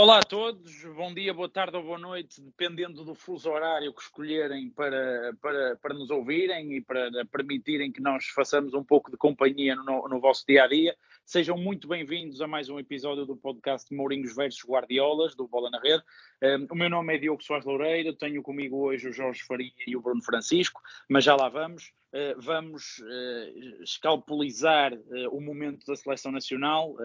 [0.00, 4.00] Olá a todos, bom dia, boa tarde ou boa noite, dependendo do fuso horário que
[4.00, 9.16] escolherem para, para, para nos ouvirem e para permitirem que nós façamos um pouco de
[9.16, 10.96] companhia no, no vosso dia a dia.
[11.24, 15.80] Sejam muito bem-vindos a mais um episódio do podcast Mourinhos versus Guardiolas, do Bola na
[15.80, 16.04] Rede.
[16.44, 19.96] Um, o meu nome é Diogo Soares Loureiro, tenho comigo hoje o Jorge Faria e
[19.96, 21.92] o Bruno Francisco, mas já lá vamos.
[22.14, 23.82] Uh, vamos uh,
[25.10, 26.96] uh, o momento da seleção nacional,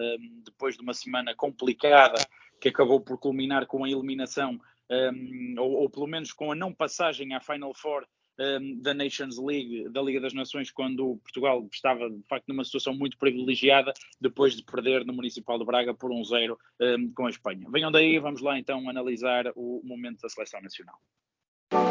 [0.44, 2.24] depois de uma semana complicada
[2.64, 4.58] que acabou por culminar com a eliminação,
[4.90, 8.06] um, ou, ou, pelo menos com a não passagem à Final Four
[8.40, 12.94] um, da Nations League, da Liga das Nações, quando Portugal estava de facto numa situação
[12.94, 17.68] muito privilegiada, depois de perder no Municipal de Braga por 1-0 um, com a Espanha.
[17.70, 20.96] Venham daí, vamos lá então analisar o momento da seleção nacional.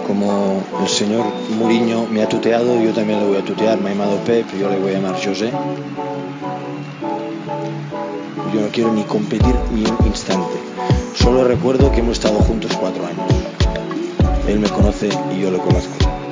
[0.07, 3.79] Como el señor Mourinho me ha tuteado, yo también le voy a tutear.
[3.79, 5.51] Me ha llamado Pep, yo le voy a llamar José.
[8.53, 10.52] Yo no quiero ni competir ni un instante.
[11.15, 13.31] Solo recuerdo que hemos estado juntos cuatro años.
[14.47, 16.22] Él me conoce y yo lo conozco.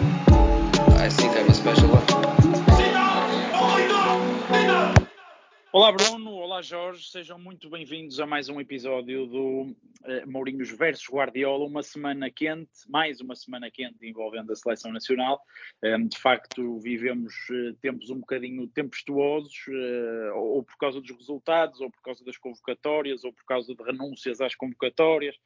[5.73, 11.08] Olá Bruno, olá Jorge, sejam muito bem-vindos a mais um episódio do uh, Mourinhos versus
[11.09, 15.41] Guardiola, uma semana quente, mais uma semana quente envolvendo a seleção nacional.
[15.81, 21.11] Um, ehm, de facto, vivemos uh, tempos um bocadinho tempestuosos, uh, ou por causa dos
[21.11, 25.38] resultados, ou por causa das convocatórias, ou por causa de renúncias às convocatórias,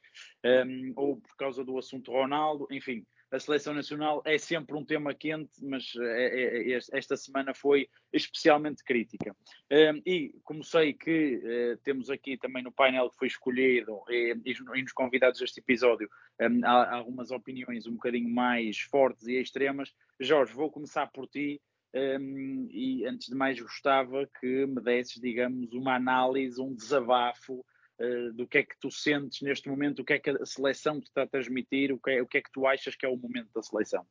[0.44, 4.86] um, ehm, ou por causa do assunto Ronaldo, enfim a seleção nacional é sempre um
[4.86, 9.36] tema quente, mas é, é, é esta semana foi especialmente crítica.
[9.72, 14.36] Um, e como sei que uh, temos aqui também no painel que foi escolhido e,
[14.46, 16.10] e nos convidados deste episódio
[16.40, 19.94] um, há, algumas opiniões um bocadinho mais fortes e extremas.
[20.20, 21.62] Jorge, vou começar por ti.
[21.94, 27.66] Um, e antes de mais gostava que me desses, digamos, uma análise, um desabafo
[28.00, 31.00] uh, do que é que tu sentes neste momento, o que é que a seleção
[31.00, 33.10] te está a transmitir, o que é, o que, é que tu achas que é
[33.10, 34.06] o momento da seleção.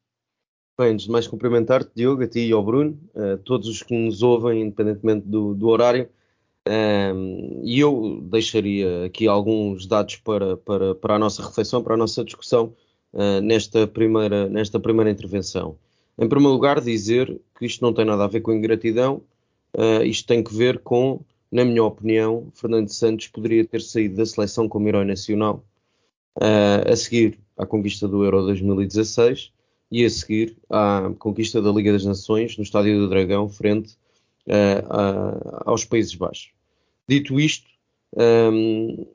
[0.79, 3.95] Bem, antes de mais cumprimentar-te, Diogo, a ti e ao Bruno, uh, todos os que
[3.95, 6.09] nos ouvem, independentemente do, do horário.
[6.67, 11.97] Ehm, e eu deixaria aqui alguns dados para, para, para a nossa reflexão, para a
[11.97, 12.75] nossa discussão
[13.43, 15.79] nesta, primeira, nesta primeira intervenção.
[16.19, 19.23] Em primeiro lugar, dizer que isto não tem nada a ver com ingratidão,
[20.05, 21.21] isto tem que ver com
[21.55, 25.65] na minha opinião, Fernando Santos poderia ter saído da seleção como herói nacional
[26.39, 29.53] uh, a seguir à conquista do Euro 2016
[29.89, 33.93] e a seguir à conquista da Liga das Nações no Estádio do Dragão, frente
[34.49, 36.51] uh, aos Países Baixos.
[37.09, 37.71] Dito isto,
[38.17, 39.07] um,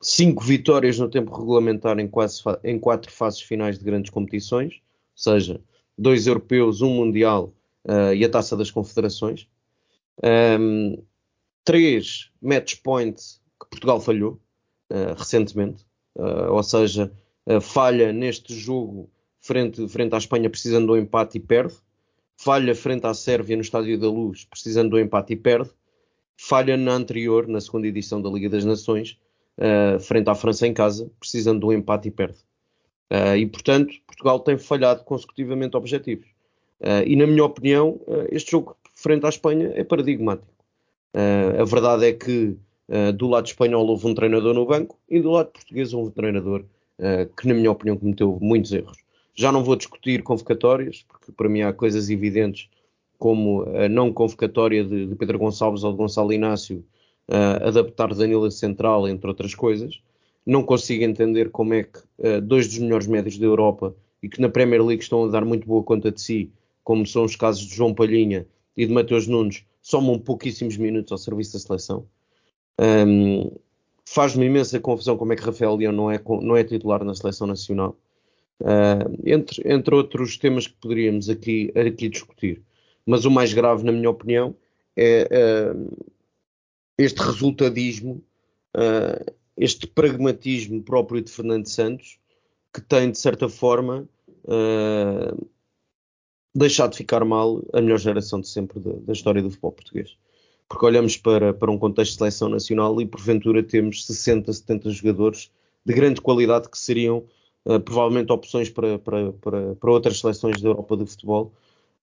[0.00, 4.80] cinco vitórias no tempo regulamentar em, quase, em quatro fases finais de grandes competições, ou
[5.16, 5.60] seja,
[5.98, 7.52] dois europeus, um mundial
[7.86, 9.48] uh, e a Taça das Confederações.
[10.22, 11.02] Um,
[11.68, 14.40] três match points que Portugal falhou
[14.90, 15.84] uh, recentemente,
[16.16, 17.12] uh, ou seja,
[17.44, 21.74] uh, falha neste jogo frente, frente à Espanha precisando do empate e perde,
[22.38, 25.68] falha frente à Sérvia no Estádio da Luz precisando do empate e perde,
[26.38, 29.18] falha na anterior, na segunda edição da Liga das Nações,
[30.00, 32.38] frente à França em casa, precisando do empate e perde.
[33.38, 36.28] e portanto, Portugal tem falhado consecutivamente objetivos.
[37.04, 40.57] e na minha opinião, este jogo frente à Espanha é paradigmático.
[41.14, 42.56] Uh, a verdade é que
[42.88, 46.12] uh, do lado espanhol houve um treinador no banco e do lado português houve um
[46.12, 46.64] treinador
[46.98, 48.98] uh, que, na minha opinião, cometeu muitos erros.
[49.34, 52.68] Já não vou discutir convocatórias, porque para mim há coisas evidentes
[53.18, 56.84] como a não convocatória de, de Pedro Gonçalves ou de Gonçalo Inácio,
[57.60, 60.00] adaptar Danilo Central, entre outras coisas.
[60.46, 62.00] Não consigo entender como é que
[62.42, 65.66] dois dos melhores médios da Europa e que na Premier League estão a dar muito
[65.66, 66.50] boa conta de si,
[66.84, 68.46] como são os casos de João Palhinha
[68.76, 72.06] e de Mateus Nunes, somam pouquíssimos minutos ao serviço da seleção.
[72.78, 73.50] Um,
[74.04, 77.46] Faz-me imensa confusão como é que Rafael Leão não é, não é titular na seleção
[77.46, 77.96] nacional.
[78.60, 82.62] Uh, entre, entre outros temas que poderíamos aqui, aqui discutir.
[83.06, 84.54] Mas o mais grave, na minha opinião,
[84.96, 86.06] é uh,
[86.98, 88.22] este resultadismo,
[88.76, 92.18] uh, este pragmatismo próprio de Fernando Santos,
[92.74, 94.08] que tem, de certa forma,
[94.44, 95.48] uh,
[96.58, 100.16] deixar de ficar mal a melhor geração de sempre da, da história do futebol português.
[100.68, 105.50] Porque olhamos para, para um contexto de seleção nacional e porventura temos 60, 70 jogadores
[105.84, 107.24] de grande qualidade que seriam
[107.64, 111.52] uh, provavelmente opções para, para, para, para, outras seleções da Europa de futebol.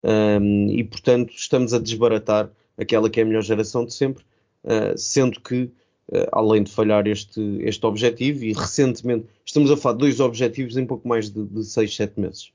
[0.04, 4.24] Um, e portanto estamos a desbaratar aquela que é a melhor geração de sempre,
[4.64, 5.64] uh, sendo que
[6.10, 10.78] uh, além de falhar este, este objetivo, e recentemente estamos a falar de dois objetivos
[10.78, 12.55] em pouco mais de, de 6, 7 meses.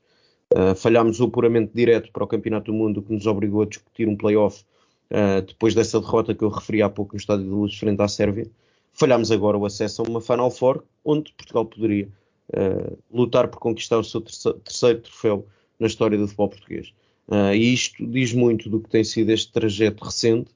[0.53, 4.09] Uh, falhámos o apuramento direto para o Campeonato do Mundo, que nos obrigou a discutir
[4.09, 4.65] um play-off
[5.09, 8.07] uh, depois dessa derrota que eu referi há pouco no Estádio de Luz frente à
[8.07, 8.45] Sérvia.
[8.91, 12.09] falhámos agora o acesso a uma Final Four, onde Portugal poderia
[12.49, 15.47] uh, lutar por conquistar o seu terceiro, terceiro troféu
[15.79, 16.93] na história do futebol português.
[17.29, 20.51] Uh, e isto diz muito do que tem sido este trajeto recente,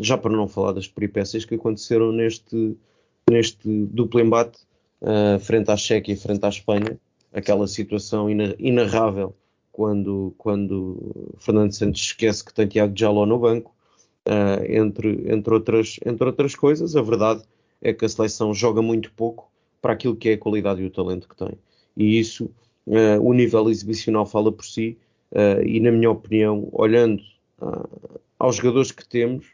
[0.00, 2.76] já para não falar das peripécias que aconteceram neste,
[3.28, 4.60] neste duplo embate
[5.40, 6.96] frente à Chequia e frente à Espanha,
[7.32, 9.34] aquela situação inarrável
[9.72, 13.72] quando, quando Fernando Santos esquece que tem Tiago Jaló no banco,
[14.28, 16.94] uh, entre, entre, outras, entre outras coisas.
[16.94, 17.42] A verdade
[17.80, 20.90] é que a seleção joga muito pouco para aquilo que é a qualidade e o
[20.90, 21.52] talento que tem.
[21.96, 22.50] E isso,
[22.86, 24.98] uh, o nível exibicional fala por si,
[25.32, 27.22] uh, e na minha opinião, olhando
[28.38, 29.46] aos jogadores que temos,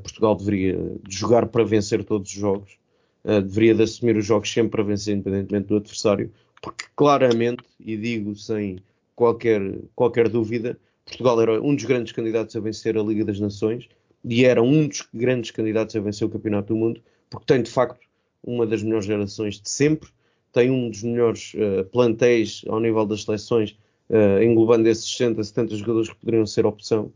[0.00, 0.78] Portugal deveria
[1.08, 2.78] jogar para vencer todos os jogos,
[3.24, 6.30] deveria de assumir os jogos sempre para vencer, independentemente do adversário,
[6.62, 8.78] porque claramente, e digo sem
[9.14, 9.60] qualquer,
[9.94, 13.88] qualquer dúvida, Portugal era um dos grandes candidatos a vencer a Liga das Nações
[14.24, 17.00] e era um dos grandes candidatos a vencer o Campeonato do Mundo,
[17.30, 18.00] porque tem de facto
[18.42, 20.08] uma das melhores gerações de sempre,
[20.52, 23.76] tem um dos melhores uh, plantéis ao nível das seleções,
[24.10, 27.12] uh, englobando esses 60, 70 jogadores que poderiam ser opção.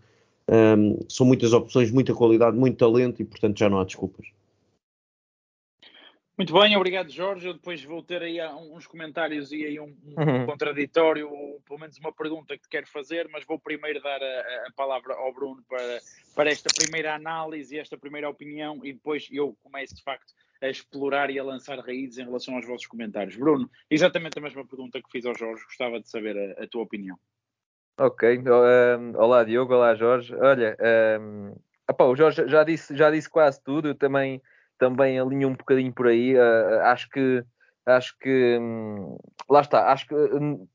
[0.49, 4.27] Um, são muitas opções, muita qualidade, muito talento e, portanto, já não há desculpas.
[6.39, 7.47] Muito bem, obrigado Jorge.
[7.47, 8.41] Eu depois vou ter aí
[8.73, 10.47] uns comentários e aí um, um uhum.
[10.47, 14.67] contraditório, ou pelo menos uma pergunta que te quero fazer, mas vou primeiro dar a,
[14.69, 16.01] a, palavra ao Bruno para,
[16.35, 20.33] para esta primeira análise e esta primeira opinião e depois eu começo de facto
[20.63, 23.37] a explorar e a lançar raízes em relação aos vossos comentários.
[23.37, 26.83] Bruno, exatamente a mesma pergunta que fiz ao Jorge, gostava de saber a, a tua
[26.83, 27.19] opinião.
[27.99, 30.35] Ok, um, olá Diogo, olá Jorge.
[30.37, 30.75] Olha,
[31.21, 31.55] um,
[31.87, 34.41] opa, o Jorge já disse, já disse quase tudo, eu também
[34.81, 36.35] também alinha um bocadinho por aí.
[36.35, 37.45] Uh, acho que
[37.87, 39.17] acho que hum,
[39.49, 40.67] lá está, acho que hum,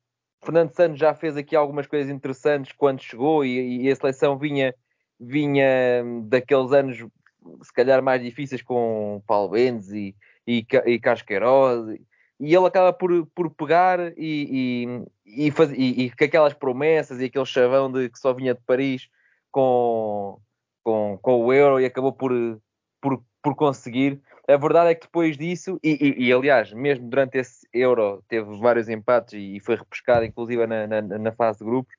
[0.44, 4.74] Fernando Santos já fez aqui algumas coisas interessantes quando chegou e, e a seleção vinha
[5.19, 6.98] vinha hum, daqueles anos
[7.63, 10.16] se calhar mais difíceis com Paulo Benz e,
[10.48, 11.98] e, e Casqueiroz
[12.40, 17.19] e ele acaba por, por pegar e, e, e, faz, e, e com aquelas promessas
[17.19, 19.10] e aquele chavão de que só vinha de Paris
[19.52, 20.40] com,
[20.84, 22.31] com, com o Euro e acabou por,
[23.00, 24.19] por por conseguir.
[24.47, 28.57] A verdade é que depois disso, e, e, e, aliás, mesmo durante esse Euro, teve
[28.57, 31.94] vários empates e, foi repescado, inclusive na, na, na fase de grupos.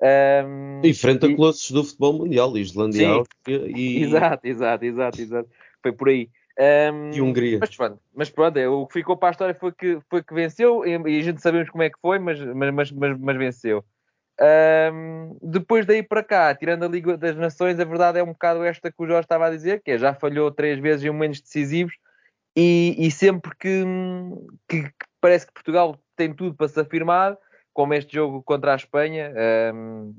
[0.00, 4.02] Um, e frente a colossos do futebol mundial, Islândia e.
[4.02, 5.50] Exato, exato, exato, exato.
[5.82, 6.28] Foi por aí.
[6.58, 7.58] Um, e Hungria.
[7.60, 10.34] Mas pronto, mas pronto é, o que ficou para a história foi que, foi que
[10.34, 13.84] venceu, e, e a gente sabemos como é que foi, mas, mas, mas, mas venceu.
[14.42, 18.64] Um, depois daí para cá, tirando a Liga das Nações, a verdade é um bocado
[18.64, 21.40] esta que o Jorge estava a dizer, que é já falhou três vezes em momentos
[21.40, 21.94] decisivos
[22.56, 23.84] e, e sempre que,
[24.68, 27.38] que, que, parece que Portugal tem tudo para se afirmar,
[27.72, 29.32] como este jogo contra a Espanha,
[29.74, 30.12] um,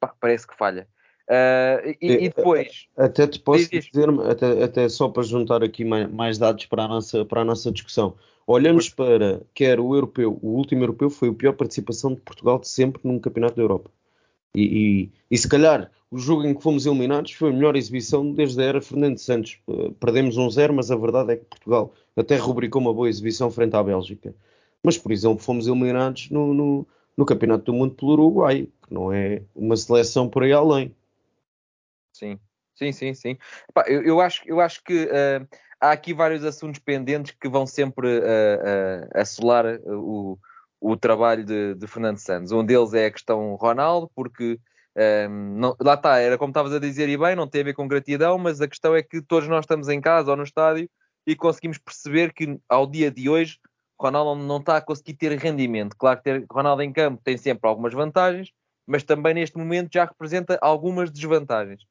[0.00, 0.88] pá, parece que falha.
[1.28, 2.86] Uh, e, e, depois.
[2.96, 6.84] Até te posso diz, dizer, até, até, só para juntar aqui mais, mais, dados para
[6.84, 8.16] a, nossa, para a nossa discussão.
[8.46, 12.68] Olhamos para, quer o europeu, o último europeu foi a pior participação de Portugal de
[12.68, 13.90] sempre num campeonato da Europa.
[14.54, 18.32] E, e, e, se calhar o jogo em que fomos eliminados foi a melhor exibição
[18.32, 19.58] desde a era Fernando Santos.
[19.66, 23.50] Uh, perdemos um zero, mas a verdade é que Portugal até rubricou uma boa exibição
[23.50, 24.34] frente à Bélgica.
[24.82, 29.12] Mas, por exemplo, fomos eliminados no, no, no Campeonato do Mundo pelo Uruguai, que não
[29.12, 30.94] é uma seleção por aí além.
[32.12, 32.38] Sim,
[32.76, 33.38] sim, sim, sim.
[33.86, 35.46] eu, eu, acho, eu acho que uh,
[35.80, 40.38] há aqui vários assuntos pendentes que vão sempre uh, uh, assolar o,
[40.80, 42.52] o trabalho de, de, Fernando Santos.
[42.52, 44.58] Um deles é a questão Ronaldo, porque
[45.28, 47.74] um, não, lá está, era como estavas a dizer e bem, não tem a ver
[47.74, 50.88] com gratidão, mas a questão é que todos nós estamos em casa ou no estádio
[51.26, 53.58] e conseguimos perceber que ao dia de hoje
[54.00, 55.96] Ronaldo não está a conseguir ter rendimento.
[55.96, 58.52] Claro que ter Ronaldo em campo tem sempre algumas vantagens,
[58.86, 61.82] mas também neste momento já representa algumas desvantagens.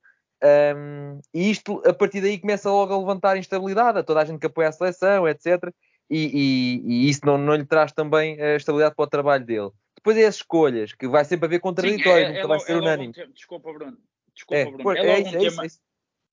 [0.44, 4.39] Um, e isto, a partir daí, começa logo a levantar instabilidade a toda a gente
[4.39, 5.74] que apoia a seleção, etc.
[6.10, 9.72] E, e, e isso não, não lhe traz também a estabilidade para o trabalho dele.
[9.96, 12.77] Depois é as escolhas, que vai sempre haver contraditório, nunca é, é, vai ser é
[12.77, 13.13] unânime.
[13.18, 13.98] Um desculpa, Bruno.
[14.34, 14.98] Desculpa, é, Bruno.
[14.98, 15.65] É, logo um tema.
[15.65, 15.80] Isso,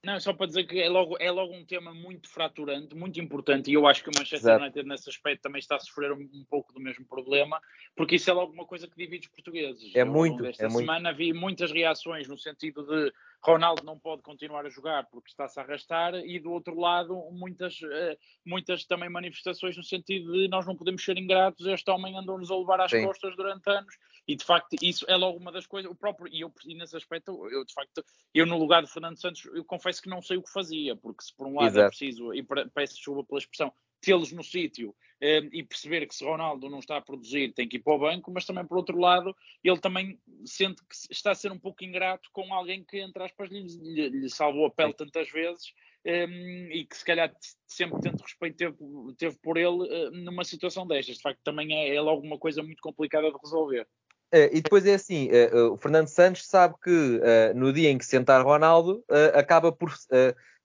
[0.04, 3.70] não, só para dizer que é logo, é logo um tema muito fraturante, muito importante,
[3.70, 4.64] e eu acho que o Manchester Exato.
[4.64, 7.60] United nesse aspecto também está a sofrer um, um, pouco do mesmo problema,
[7.94, 9.94] porque isso é logo uma coisa que divide os portugueses.
[9.94, 10.44] É muito.
[10.44, 11.18] Esta é semana muito.
[11.18, 13.12] vi muitas reações no sentido de
[13.44, 17.80] Ronaldo não pode continuar a jogar porque está-se a arrastar, e do outro lado, muitas,
[17.82, 22.50] eh, muitas também manifestações no sentido de nós não podemos ser ingratos, este homem andou-nos
[22.50, 23.04] a levar às Sim.
[23.04, 23.94] costas durante anos,
[24.28, 26.96] e de facto isso é logo uma das coisas, o próprio, e eu e nesse
[26.96, 30.36] aspecto, eu de facto, eu no lugar de Fernando Santos, eu confesso que não sei
[30.36, 31.86] o que fazia, porque se por um lado é Exato.
[31.86, 33.72] é preciso, e peço desculpa pela expressão,
[34.02, 37.76] tê-los no sítio eh, e perceber que se Ronaldo não está a produzir tem que
[37.76, 41.34] ir para o banco, mas também por outro lado ele também sente que está a
[41.34, 44.92] ser um pouco ingrato com alguém que entre aspas lhe, lhe, lhe salvou a pele
[44.92, 45.72] tantas vezes
[46.04, 47.32] um, e que se calhar
[47.66, 48.76] sempre tanto respeito teve,
[49.16, 51.16] teve por ele uh, numa situação destas.
[51.16, 53.86] De facto, também é, é logo uma coisa muito complicada de resolver.
[54.34, 57.20] Uh, e depois é assim, uh, o Fernando Santos sabe que
[57.54, 59.04] no dia em que sentar Ronaldo,
[59.34, 59.92] acaba por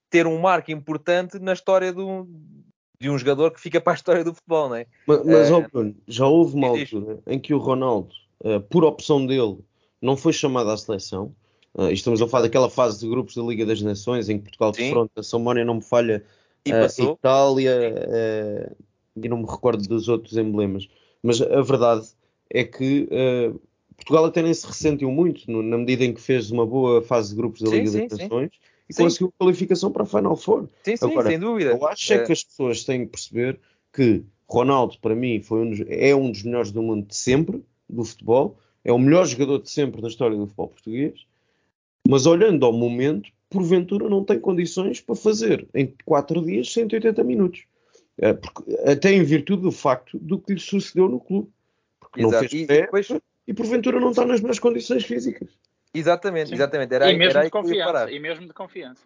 [0.10, 2.27] ter um marco importante na história do,
[2.99, 4.87] de um jogador que fica para a história do futebol, não é?
[5.05, 8.13] Mas, mas uh, Bruno, já houve uma altura em que o Ronaldo,
[8.69, 9.57] por opção dele,
[10.01, 11.33] não foi chamado à seleção
[11.77, 14.71] Uh, estamos a falar daquela fase de grupos da Liga das Nações em que Portugal
[14.71, 16.23] defronta São Mónia, não me falha,
[16.65, 18.75] e uh, Itália uh,
[19.15, 20.89] e não me recordo dos outros emblemas.
[21.21, 22.07] Mas a verdade
[22.49, 23.07] é que
[23.95, 27.29] Portugal até nem se ressentiu muito no, na medida em que fez uma boa fase
[27.29, 28.59] de grupos da Liga sim, das sim, Nações sim.
[28.89, 30.67] E conseguiu qualificação para a Final Four.
[30.84, 31.72] Sim, sim, Agora, sem dúvida.
[31.72, 33.60] Eu acho é que as pessoas têm que perceber
[33.94, 37.63] que Ronaldo, para mim, foi um dos, é um dos melhores do mundo de sempre,
[37.89, 41.25] do futebol, é o melhor jogador de sempre da história do futebol português
[42.08, 47.65] mas olhando ao momento, porventura não tem condições para fazer em 4 dias 180 minutos.
[48.17, 51.50] É, porque, até em virtude do facto do que lhe sucedeu no clube.
[52.00, 52.44] Porque Exato.
[52.44, 53.08] não fez pé e, depois...
[53.48, 55.50] e porventura não está nas melhores condições físicas.
[55.97, 56.55] Exatamente, Sim.
[56.55, 56.93] exatamente.
[56.93, 59.03] Era, e, mesmo era de confiança, e mesmo de confiança.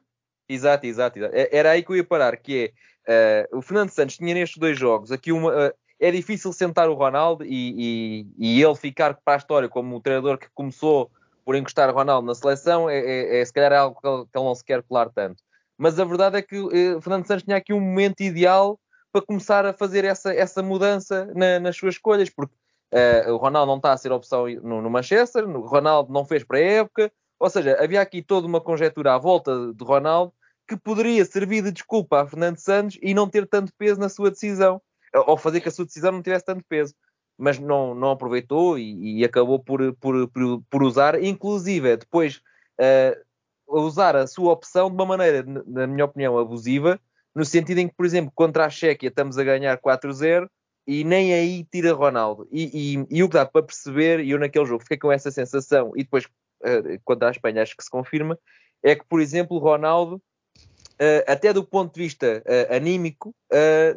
[0.48, 1.36] Exato, exato, exato.
[1.36, 2.74] É, era aí que eu ia parar, que
[3.08, 5.68] é uh, o Fernando Santos tinha nestes dois jogos aqui uma.
[5.70, 9.96] Uh, é difícil sentar o Ronaldo e, e, e, ele ficar para a história como
[9.96, 11.12] o treinador que começou
[11.46, 14.38] por encostar Ronaldo na seleção, é, é, é se calhar é algo que ele, que
[14.38, 15.44] ele, não se quer colar tanto.
[15.78, 18.80] Mas a verdade é que eh, Fernando Santos tinha aqui um momento ideal
[19.12, 22.54] para começar a fazer essa, essa mudança na, nas suas escolhas, porque
[22.94, 26.44] uh, o Ronaldo não está a ser opção no, no Manchester, o Ronaldo não fez
[26.44, 30.34] para a época, ou seja, havia aqui toda uma conjetura à volta de Ronaldo
[30.68, 34.30] que poderia servir de desculpa a Fernando Santos e não ter tanto peso na sua
[34.30, 34.82] decisão,
[35.28, 36.94] ou fazer que a sua decisão não tivesse tanto peso.
[37.38, 42.42] Mas não, não aproveitou e, e acabou por, por, por, por, usar, inclusive depois
[42.80, 43.20] uh,
[43.68, 47.00] usar a sua opção de uma maneira, na minha opinião, abusiva,
[47.34, 50.48] no sentido em que, por exemplo, contra a Chequia estamos a ganhar 4-0
[50.86, 52.48] e nem aí tira Ronaldo.
[52.52, 55.32] E, e, e, o que dá para perceber, e eu naquele jogo fiquei com essa
[55.32, 58.38] sensação, e depois uh, contra a Espanha acho que se confirma,
[58.84, 63.36] é que, por exemplo, Ronaldo, uh, até do ponto de vista uh, anímico,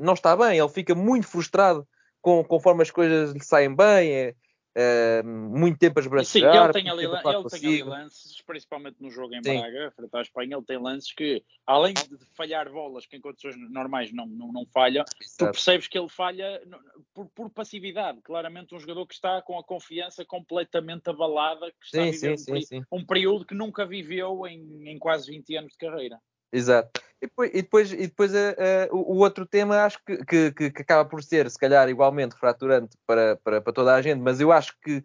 [0.01, 1.87] não está bem, ele fica muito frustrado
[2.21, 4.35] com, conforme as coisas lhe saem bem,
[4.77, 6.53] é muito tempo a esbracejar.
[6.53, 9.61] Sim, ele tem, ali, ele tem ali lances, principalmente no jogo em Sim.
[9.61, 13.57] Braga, frente à Espanha, ele tem lances que, além de falhar bolas que em condições
[13.71, 15.37] normais não, não, não falha, Exato.
[15.39, 16.61] tu percebes que ele falha
[17.15, 18.21] por, por, passividade.
[18.23, 22.39] Claramente um jogador que está com a confiança completamente abalada, que está sim, a viver
[22.39, 26.19] sim, um, um, período que nunca viveu em, em quase 20 anos de carreira.
[26.53, 27.01] Exato.
[27.25, 31.09] Depois, e depois, e depois uh, uh, o outro tema acho que, que, que, acaba
[31.09, 34.75] por ser, se calhar, igualmente fraturante para, para, para, toda a gente, mas eu acho
[34.83, 35.03] que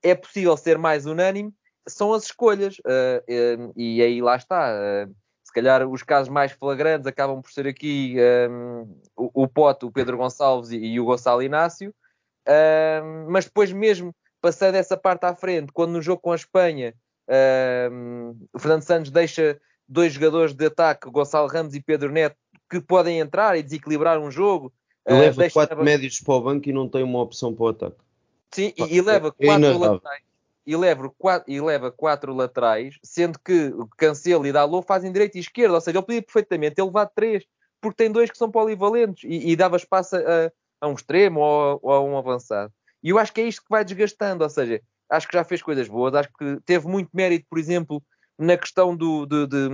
[0.00, 1.52] é possível ser mais unânime,
[1.88, 2.78] são as escolhas.
[2.78, 5.08] Uh, e aí lá está.
[5.42, 8.16] se calhar os casos mais flagrantes acabam por ser aqui
[9.16, 11.92] o, o Pote, o Pedro Gonçalves e, e o Gonçalo Inácio.
[13.28, 16.94] mas depois mesmo, passando essa parte à frente, quando no jogo com a Espanha
[18.52, 22.36] o Fernando Santos deixa dois jogadores de ataque, Gonçalo Ramos e Pedro Neto,
[22.68, 24.72] que podem entrar e desequilibrar um jogo.
[25.06, 27.68] Ele uh, leva quatro médios para o banco e não tem uma opção para o
[27.68, 27.96] ataque.
[28.52, 30.22] Sim, e, e leva é quatro laterais.
[30.66, 35.38] E leva, quatro, e leva quatro laterais, sendo que o Cancelo e Dalot fazem direita
[35.38, 37.44] e esquerda, ou seja, ele podia perfeitamente ter levado três,
[37.80, 40.50] porque tem dois que são polivalentes e, e dava espaço a,
[40.80, 42.72] a, um extremo ou, ou a um avançado.
[43.00, 45.62] E eu acho que é isto que vai desgastando, ou seja, acho que já fez
[45.62, 48.02] coisas boas, acho que teve muito mérito, por exemplo,
[48.38, 49.68] na questão do, de, de,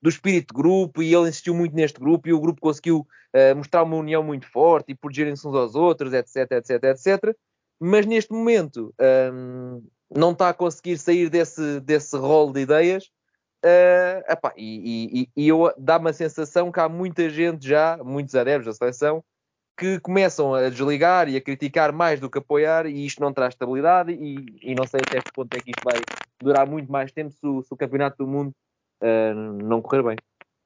[0.00, 3.56] do espírito de grupo e ele insistiu muito neste grupo e o grupo conseguiu uh,
[3.56, 7.36] mostrar uma união muito forte e protegerem-se uns aos outros, etc, etc, etc.
[7.80, 8.94] Mas neste momento
[9.32, 13.10] um, não está a conseguir sair desse, desse rol de ideias
[13.64, 18.66] uh, epá, e, e, e dá-me a sensação que há muita gente já, muitos adeptos
[18.66, 19.24] da seleção,
[19.76, 23.54] que começam a desligar e a criticar mais do que apoiar e isto não traz
[23.54, 26.00] estabilidade e, e não sei até que ponto é que isto vai
[26.40, 28.52] durar muito mais tempo se o, se o Campeonato do Mundo
[29.02, 30.16] uh, não correr bem.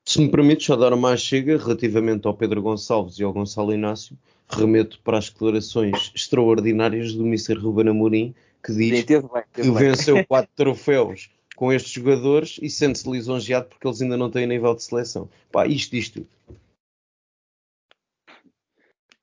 [0.04, 4.16] Se me permite só dar uma chega relativamente ao Pedro Gonçalves e ao Gonçalo Inácio,
[4.48, 7.54] remeto para as declarações extraordinárias do Mr.
[7.54, 13.10] Ruben Amorim, que diz Sim, bem, que venceu quatro troféus com estes jogadores e sente-se
[13.10, 15.28] lisonjeado porque eles ainda não têm nível de seleção.
[15.52, 16.26] Pá, isto diz tudo.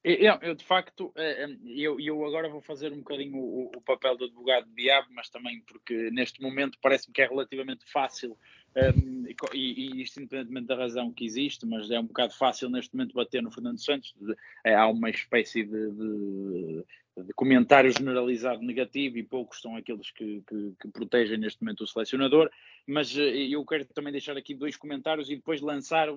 [0.08, 3.82] Eu, eu, de facto, eh, eh, eu, eu agora vou fazer um bocadinho o, o
[3.82, 8.38] papel do advogado de diabo, mas também porque neste momento parece-me que é relativamente fácil,
[8.74, 12.70] um, ehm, e, e isto independentemente da razão que existe, mas é um bocado fácil
[12.70, 14.16] neste momento bater no Fernando Santos.
[14.64, 16.84] É, há uma espécie de, de,
[17.18, 21.88] de, comentário generalizado negativo e poucos são aqueles que, que, que protegem neste momento o
[21.88, 22.50] selecionador,
[22.86, 26.08] mas eh, eu quero também deixar aqui dois comentários e depois lançar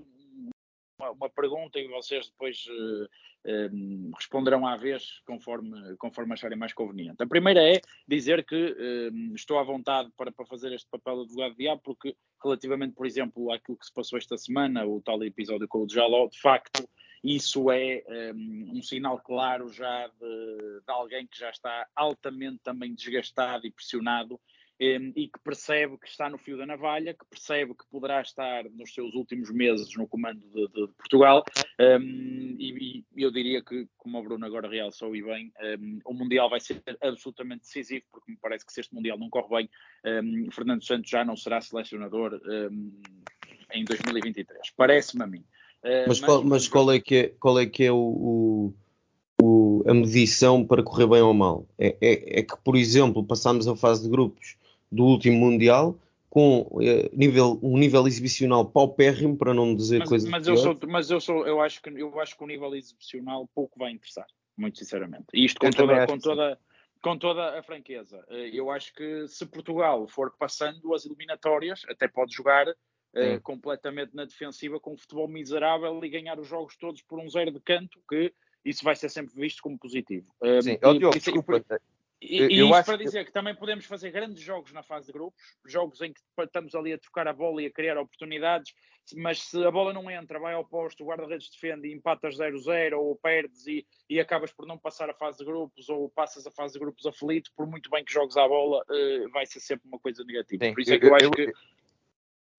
[1.10, 7.22] uma pergunta e vocês depois uh, uh, responderão à vez conforme, conforme acharem mais conveniente.
[7.22, 11.22] A primeira é dizer que uh, estou à vontade para, para fazer este papel de
[11.22, 15.68] advogado diabo, porque relativamente, por exemplo, àquilo que se passou esta semana, o tal episódio
[15.68, 16.88] com o Jaló, de facto,
[17.22, 18.02] isso é
[18.34, 23.70] um, um sinal claro já de, de, alguém que já está altamente também desgastado e
[23.70, 24.40] pressionado um,
[24.80, 28.94] e que percebe que está no fio da navalha, que percebe que poderá estar nos
[28.94, 31.44] seus últimos meses no comando de, de, Portugal
[31.78, 35.52] um, e, e, eu diria que, como o Bruno agora realçou e bem,
[36.06, 39.48] o Mundial vai ser absolutamente decisivo porque me parece que se este Mundial não corre
[39.56, 42.40] bem, Fernando Santos já não será selecionador
[43.72, 44.70] em 2023.
[44.76, 45.44] Parece-me a mim.
[45.82, 48.74] Uh, mas, qual, mas qual, é que é, qual é, que é o,
[49.42, 51.66] o, a medição para correr bem ou mal?
[51.78, 54.56] É, é, é, que, por exemplo, passámos a fase de grupos
[54.90, 55.98] do último Mundial
[56.30, 56.80] com uh,
[57.12, 61.20] nível, um nível exibicional paupérrimo, para não dizer mas, coisas mas eu sou, Mas eu,
[61.20, 65.26] sou, eu, acho que, eu acho que o nível exibicional pouco vai interessar, muito sinceramente.
[65.34, 66.58] E isto com toda, com toda,
[67.02, 68.24] com toda a franqueza.
[68.28, 74.14] Eh, eu acho que se Portugal for passando as eliminatórias, até pode jogar uh, completamente
[74.14, 77.58] na defensiva com um futebol miserável e ganhar os jogos todos por um zero de
[77.58, 78.32] canto, que
[78.64, 80.32] isso vai ser sempre visto como positivo.
[80.40, 81.56] Um, Sim, e, Diogo, desculpa.
[81.56, 81.78] E,
[82.20, 83.26] e eu isto para dizer que...
[83.26, 83.32] que...
[83.32, 86.98] também podemos fazer grandes jogos na fase de grupos, jogos em que estamos ali a
[86.98, 88.74] trocar a bola e a criar oportunidades,
[89.16, 92.98] mas se a bola não entra, vai ao posto, o guarda-redes defende e empatas 0-0
[92.98, 96.50] ou perdes e, e, acabas por não passar a fase de grupos ou passas a
[96.50, 99.88] fase de grupos aflito, por muito bem que jogues à bola, uh, vai ser sempre
[99.88, 100.64] uma coisa negativa.
[100.64, 101.52] Sim, por isso é que eu, eu acho eu, que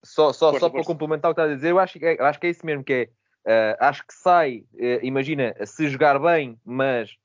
[0.04, 2.48] só, só, só para complementar o que está a dizer, eu acho, eu acho que
[2.48, 3.08] é isso mesmo que é.
[3.44, 7.16] Uh, acho que sai, uh, imagina, se jogar bem, mas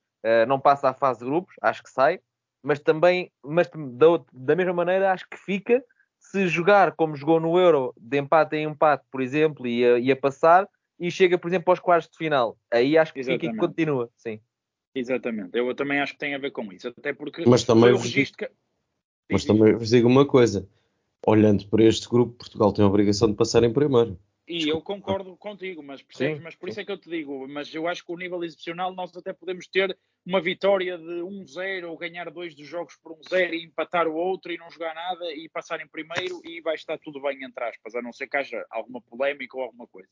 [0.46, 2.20] não passa à fase de grupos, acho que sai,
[2.62, 5.82] mas também, mas da, da mesma maneira, acho que fica
[6.18, 10.10] se jogar como jogou no Euro, de empate em empate, por exemplo, e a, e
[10.10, 12.58] a passar, e chega, por exemplo, aos quartos de final.
[12.70, 13.46] Aí acho que Exatamente.
[13.46, 14.40] fica e continua, sim.
[14.94, 17.98] Exatamente, eu também acho que tem a ver com isso, até porque mas também o
[17.98, 18.52] registro que...
[19.30, 20.68] Mas também vos digo uma coisa,
[21.24, 24.18] olhando para este grupo, Portugal tem a obrigação de passar em primeiro.
[24.46, 24.78] E Desculpa.
[24.78, 26.38] eu concordo contigo, mas percebes?
[26.38, 26.70] Sim, mas por sim.
[26.70, 29.32] isso é que eu te digo, mas eu acho que o nível exibicional nós até
[29.32, 34.06] podemos ter uma vitória de 1-0 ou ganhar dois dos jogos por 1-0 e empatar
[34.06, 37.42] o outro e não jogar nada e passar em primeiro e vai estar tudo bem
[37.42, 40.08] entre aspas, a não ser que haja alguma polémica ou alguma coisa.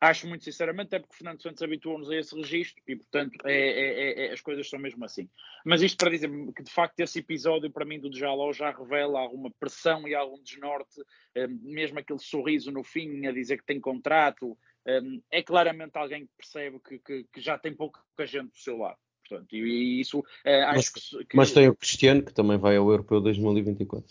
[0.00, 4.26] Acho muito sinceramente, é porque Fernando Santos habituou-nos a esse registro e, portanto, é, é,
[4.26, 5.28] é, as coisas são mesmo assim.
[5.64, 9.20] Mas isto para dizer que, de facto, esse episódio, para mim, do Jaló já revela
[9.20, 11.02] alguma pressão e algum desnorte,
[11.34, 16.26] eh, mesmo aquele sorriso no fim a dizer que tem contrato, eh, é claramente alguém
[16.26, 18.98] que percebe que, que, que já tem pouca gente do seu lado.
[19.30, 20.24] Portanto, e, isso uh,
[20.66, 24.04] acho mas, que, Mas tem o Cristiano, que também vai ao Europeu 2024.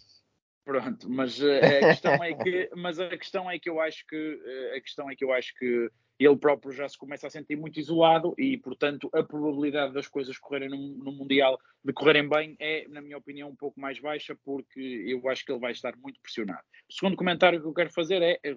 [0.63, 1.45] Pronto, mas uh,
[1.83, 5.09] a questão é que, mas a questão é que eu acho que uh, a questão
[5.09, 8.57] é que eu acho que ele próprio já se começa a sentir muito isolado e,
[8.57, 13.17] portanto, a probabilidade das coisas correrem no, no, Mundial, de correrem bem, é, na minha
[13.17, 16.63] opinião, um pouco mais baixa, porque eu acho que ele vai estar muito pressionado.
[16.89, 18.51] O segundo comentário que eu quero fazer é, é,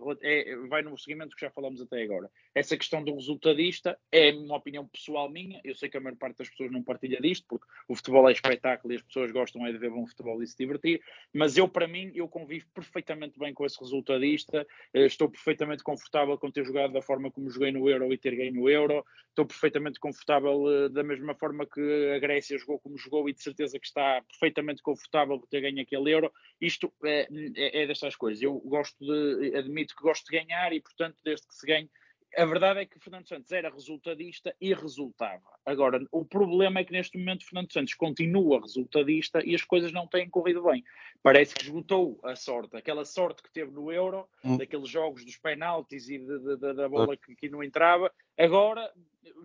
[0.53, 2.29] é vai no seguimento que já falamos até agora.
[2.55, 6.39] Essa questão do resultadista é uma opinião pessoal minha, eu sei que a maior parte
[6.39, 9.73] das pessoas não partilha disto, porque o futebol é espetáculo e as pessoas gostam é
[9.73, 11.01] de ver bom futebol e se divertir,
[11.33, 16.37] mas eu, para mim, eu convivo perfeitamente bem com esse resultadista, eh, estou perfeitamente confortável
[16.39, 19.05] com ter jogado da forma como joguei no Euro e ter ganho no Euro.
[19.29, 23.43] Estou perfeitamente confortável uh, da mesma forma que a Grécia jogou como jogou e de
[23.43, 26.33] certeza que está perfeitamente confortável por ter ganho aquele Euro.
[26.61, 28.43] Isto é, é, é destas coisas.
[28.43, 31.91] Eu gosto de, admito que gosto de ganhar e, portanto, desde que se ganhe,
[32.37, 35.43] a verdade é que Fernando Santos era resultadista e resultava.
[35.65, 40.07] Agora, o problema é que neste momento Fernando Santos continua resultadista e as coisas não
[40.07, 40.83] têm corrido bem.
[41.23, 44.57] Parece que esgotou a sorte, aquela sorte que teve no Euro, hum.
[44.57, 48.13] daqueles jogos dos penaltis e de, de, de, da bola que, que, não entrava.
[48.39, 48.91] Agora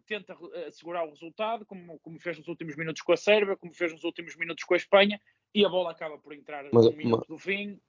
[0.05, 0.35] tenta
[0.67, 4.03] assegurar o resultado, como, como, fez nos últimos minutos com a Sérvia, como fez nos
[4.03, 5.19] últimos minutos com a Espanha,
[5.53, 7.79] e a bola acaba por entrar mas, no minuto mas, do fim.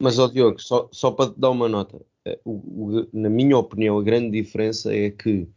[0.00, 3.98] Mas, ó Diogo, só, só para dar uma nota eh, o, o, na minha opinião,
[3.98, 5.48] a grande diferença é que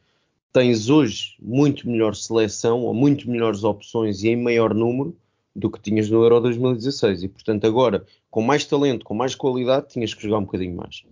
[0.51, 5.17] tens hoje muito melhor seleção ou muito melhores opções e em maior número
[5.55, 7.23] do que tinhas no Euro 2016.
[7.23, 11.03] E, portanto, agora, com mais talento, com mais qualidade, tinhas que jogar um bocadinho mais.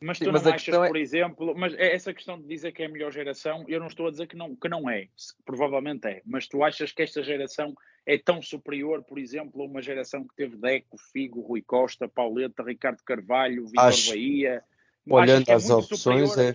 [0.00, 0.88] Mas tu Sim, mas não achas, é...
[0.88, 3.88] por exemplo, mas é essa questão de dizer que é a melhor geração, eu não
[3.88, 5.08] estou a dizer que não, que não é,
[5.44, 7.74] provavelmente é, mas tu achas que esta geração
[8.06, 12.62] é tão superior, por exemplo, a uma geração que teve Deco, Figo, Rui Costa, Pauleta,
[12.62, 14.10] Ricardo Carvalho, Vitor Acho...
[14.10, 14.62] Bahia,
[15.10, 16.54] olhando é às opções, é,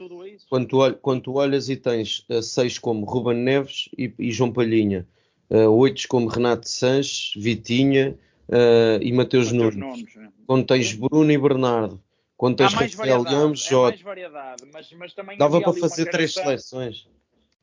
[0.50, 4.52] quando, tu, quando tu olhas e tens uh, seis como Ruben Neves e, e João
[4.52, 5.08] Palhinha,
[5.50, 8.18] uh, oito como Renato Sanches, Vitinha
[8.50, 9.76] uh, e Mateus, Nunes.
[9.76, 10.28] Nunes é.
[10.46, 12.02] Quando tens Bruno e Bernardo,
[12.38, 16.34] Quando tens Rafael variedade, Gomes, é mais variedade, mas, mas também dava para fazer três
[16.34, 17.08] seleções.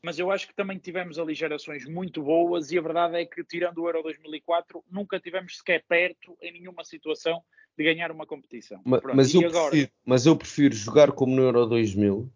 [0.02, 3.44] mas eu acho que também tivemos ali gerações muito boas e a verdade é que,
[3.44, 7.42] tirando o Euro 2004, nunca tivemos sequer perto em nenhuma situação
[7.76, 8.80] de ganhar uma competição.
[8.84, 9.70] Mas, e eu agora?
[9.70, 12.30] prefiro, mas eu prefiro jogar como no Euro 2000,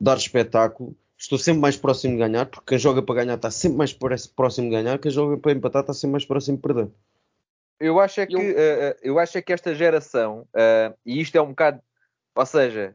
[0.00, 0.96] dar espetáculo.
[1.16, 4.16] Estou sempre mais próximo de ganhar, porque quem joga para ganhar está sempre mais pró-
[4.34, 6.90] próximo de ganhar, quem joga para empatar está sempre mais próximo de perder.
[7.80, 11.36] Eu acho é que, Eu- eh, eu acho é que esta geração, eh, e isto
[11.36, 11.80] é um bocado,
[12.34, 12.94] ou seja,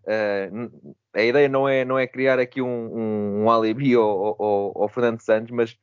[0.52, 0.72] n-
[1.14, 4.04] a ideia não é, não é criar aqui um, um, um alibi ao,
[4.42, 5.78] ao, ao Fernando Santos, mas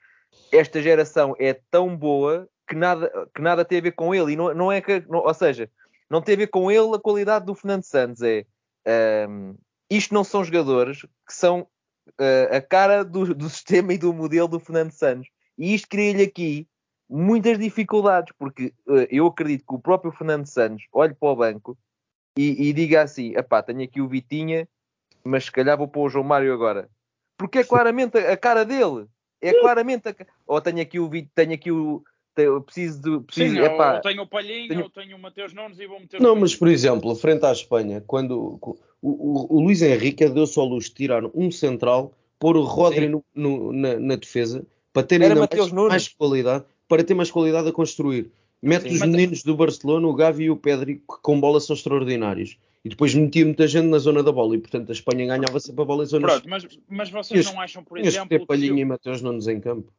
[0.51, 4.37] esta geração é tão boa que nada, que nada tem a ver com ele, e
[4.37, 5.71] não, não é que, não- ou seja,
[6.11, 8.45] não tem a ver com ele a qualidade do Fernando Santos, é
[8.87, 9.55] ehm,
[9.91, 11.67] isto não são jogadores que são
[12.19, 15.29] eh, a cara do, do sistema e do modelo do Fernando Santos,
[15.59, 16.67] e isto cria-lhe aqui
[17.09, 21.77] muitas dificuldades, porque eh, eu acredito que o próprio Fernando Santos olhe para o banco
[22.37, 24.69] e, e diga assim: epá, tenho aqui o Vitinha,
[25.23, 26.89] mas se calhar vou pôr o João Mário agora.
[27.37, 29.07] Porque é claramente a, a cara dele.
[29.41, 30.15] É claramente a,
[30.47, 32.03] Ou tenho aqui o tenho aqui o.
[32.35, 33.27] te- eu preciso de.
[33.27, 36.21] Preciso, Sim, epá, tenho o Palhinho, tenho- eu tenho o Mateus Nunes e vou meter
[36.21, 40.59] Não, o mas por exemplo, frente à Espanha, quando o, o, o Luís Henrique deu-se
[40.59, 45.03] ao luxo de tirar um central, pôr o Rodri no- no- na, na defesa, para
[45.07, 48.31] ter Era ainda mais, mais qualidade, para ter mais qualidade a construir.
[48.63, 48.95] Mete Sim.
[48.95, 52.59] os meninos do Barcelona, o Gavi e o Pedri, que com bola são extraordinários.
[52.85, 55.83] E depois metia muita gente na zona da bola e, portanto, a Espanha ganhava sempre
[55.83, 56.31] a bola em zonas.
[56.31, 59.49] Pronto, mas, mas vocês não acham, por exemplo, ter que Palhinha se- e Mateus Nunes
[59.49, 59.93] em campo.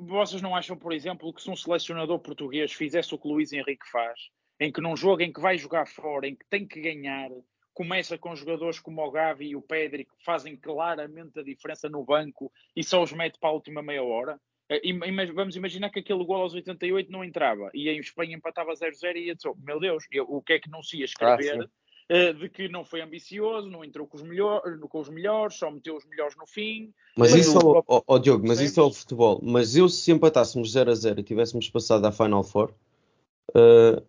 [0.00, 3.52] Vocês não acham, por exemplo, que se um selecionador português fizesse o que o Luís
[3.52, 4.18] Henrique faz,
[4.58, 7.28] em que num jogo em que vai jogar fora, em que tem que ganhar,
[7.74, 12.04] começa com jogadores como o Gavi e o Pedri, que fazem claramente a diferença no
[12.04, 14.40] banco e só os mete para a última meia hora?
[14.68, 14.80] Eh,
[15.34, 19.26] Vamos imaginar que aquele gol aos 88 não entrava e em Espanha empatava 0-0 e
[19.26, 21.68] ia dizer, meu Deus, eu- o que é que não se ia escrever sim.
[22.08, 25.70] eh, de que não foi ambicioso, não entrou com os, melhor, com os melhores, só
[25.70, 28.82] meteu os melhores no fim, Mas isso, o ó ó- ó, Diogo, mas isso é
[28.82, 29.38] o futebol.
[29.42, 32.72] Mas eu, se empatássemos 0 a 0 e tivéssemos passado à Final Four,
[33.54, 34.02] eh,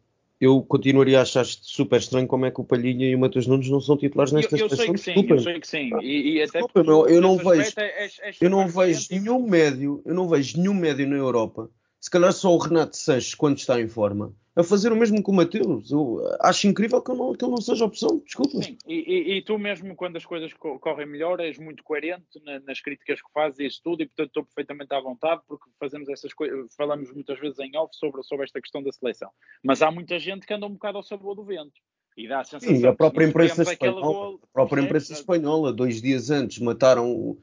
[0.45, 3.69] eu continuaria a achar super estranho como é que o Palhinha e o Matheus Nunes
[3.69, 5.35] não são titulares nesta eu, eu sei que sim, Desculpem.
[5.37, 5.89] eu sei que sim.
[6.01, 10.01] E, e até Desculpa, meu, eu não vejo- é- és Eu não vejo nenhum médio,
[10.05, 13.79] eu não vejo nenhum médio na Europa, se calhar só o Renato Sanches, quando está
[13.81, 15.91] em forma, a fazer o mesmo que o Mateus.
[15.91, 18.21] Eu acho incrível que, eu não- que ele não seja opção.
[18.25, 18.61] Desculpa.
[18.61, 22.41] Sim, e, e- e tu mesmo, quando as coisas co- correm melhor, és muito coerente
[22.43, 25.65] na- nas críticas que fazes e isso tudo, e portanto estou perfeitamente à vontade, porque
[25.79, 29.29] fazemos essas coisas, falamos muitas vezes em off sobre, sobre esta questão da seleção.
[29.63, 31.73] Mas há muita gente que anda um bocado ao sabor do vento.
[32.17, 36.01] E dá a sensação Sim, a própria imprensa espanhola, gol, a própria imprensa espanhola, dois
[36.01, 37.37] dias antes, mataram uh,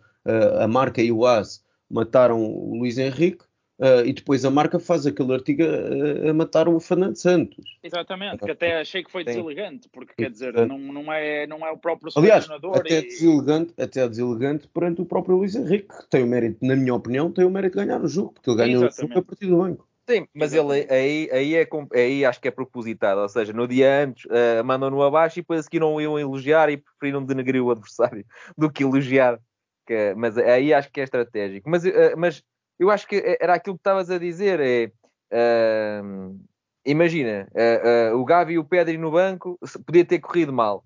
[0.62, 3.44] a marca e o AS, mataram o Luís Henrique,
[3.82, 7.78] uh, e depois a marca faz aquele artigo a, a matar o Fernando Santos.
[7.82, 9.30] Exatamente, que até achei que foi Sim.
[9.30, 12.80] deselegante, porque quer dizer, não, não, é, não é o próprio Aliás, selecionador.
[12.80, 16.76] até e- deselegante, até deselegante perante o próprio Luís Henrique, que tem o mérito, na
[16.76, 19.14] minha opinião, tem o mérito de ganhar o jogo, porque ele ganhou o Exatamente.
[19.14, 19.88] jogo a partir do banco.
[20.08, 24.02] Sim, mas ele aí, aí, é, aí acho que é propositado, ou seja, no dia
[24.02, 27.70] antes eh, mandam-no abaixo e depois a seguir não iam elogiar e preferiram denegrir o
[27.70, 28.24] adversário
[28.58, 29.38] do que elogiar.
[29.86, 31.70] Que- mas aí acho que é estratégico.
[31.70, 32.42] Mas, eh, mas
[32.78, 34.90] eu acho que era aquilo que estavas a dizer, é
[35.32, 36.38] ahm,
[36.84, 40.84] imagina, eh, eh, o Gavi e o Pedri no banco podia ter corrido mal.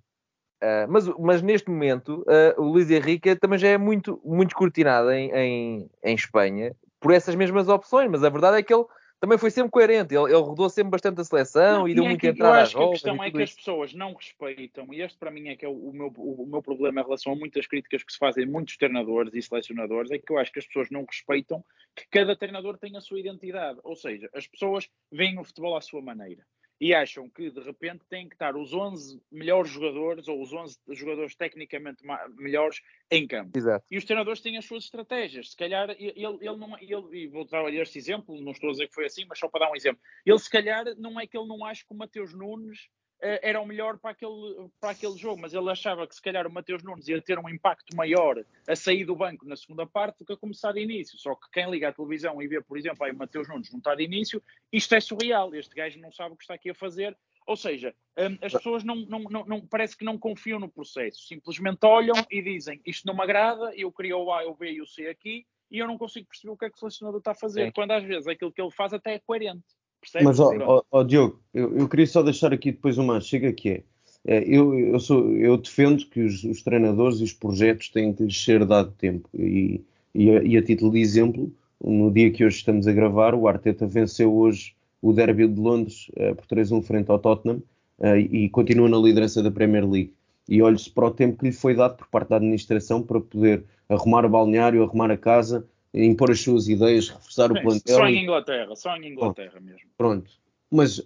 [0.89, 2.25] Mas, mas neste momento
[2.57, 7.37] o Luís Henrique também já é muito, muito descortinado em, em, em Espanha por essas
[7.37, 8.85] mesmas opções, mas a verdade é que ele
[9.21, 12.09] também foi sempre coerente, ele, ele rodou sempre bastante a seleção Não, e deu é
[12.09, 15.19] muita entrada Eu acho que a questão é que as pessoas não respeitam, e este
[15.19, 17.67] para mim é que é o, meu, o, o meu problema em relação a muitas
[17.67, 20.67] críticas que se fazem a muitos treinadores e selecionadores, é que eu acho que as
[20.67, 23.81] pessoas não respeitam que cada treinador tem a sua identidade.
[23.83, 26.45] Ou seja, as pessoas veem o futebol à sua maneira.
[26.81, 30.79] E acham que de repente têm que estar os 11 melhores jogadores ou os 11
[30.91, 32.05] jogadores tecnicamente
[32.37, 33.57] melhores em campo.
[33.57, 33.87] Exato.
[33.91, 35.51] E os treinadores têm as suas estratégias.
[35.51, 38.89] Se calhar ele, ele não ele, e vou dar este exemplo, não estou a dizer
[38.89, 40.01] que foi assim, mas só para dar um exemplo.
[40.25, 42.89] Ele se calhar não é que ele não acha que o Mateus Nunes
[43.21, 46.51] era o melhor para aquele, para aquele jogo, mas ele achava que se calhar o
[46.53, 50.25] Mateus Nunes ia ter um impacto maior a sair do banco na segunda parte do
[50.25, 51.19] que a começar de início.
[51.19, 53.79] Só que quem liga à televisão e vê, por exemplo, aí o Mateus Nunes não
[53.79, 55.55] está de início, isto é surreal.
[55.55, 57.17] Este gajo não sabe o que está aqui a fazer.
[57.47, 61.27] Ou seja, hum, as pessoas não, não, não, não- parece que não confiam no processo,
[61.29, 64.83] simplesmente olham e dizem isto não me agrada, eu queria o A, o B e
[64.83, 67.31] o C aqui e eu não consigo perceber o que é que o selecionador está
[67.31, 67.73] a fazer, Sim.
[67.73, 69.65] quando às vezes aquilo que ele faz até é coerente.
[70.13, 70.25] Percebes?
[70.25, 73.69] Mas, ó, ó, ó, Diogo, eu, eu queria só deixar aqui depois uma chega que
[73.71, 73.83] é.
[74.27, 78.23] é, Eu, eu, sou, eu defendo que os, os treinadores e os projetos têm que
[78.23, 79.29] lhes ser dado tempo.
[79.35, 79.83] E,
[80.15, 83.49] e, a, e a título de exemplo, no dia que hoje estamos a gravar, o
[83.49, 87.63] Arteta venceu hoje o Derby de Londres eh, por 3-1 frente ao Tottenham.
[87.99, 90.13] uh, e continua na liderança da Premier League.
[90.49, 93.65] E olhe-se para o tempo que lhe foi dado por parte da administração para poder
[93.89, 95.67] arrumar o balneário, arrumar a casa,
[96.05, 97.97] impor as suas ideias, reforçar Sim, o plantel.
[97.97, 99.91] Só em Inglaterra, só em Inglaterra mesmo.
[99.97, 100.31] Pronto.
[100.71, 101.01] Mas